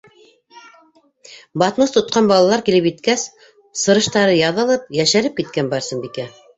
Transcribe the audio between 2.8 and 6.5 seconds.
еткәс, сырыштары яҙылып, йәшәреп киткән Барсынбикә: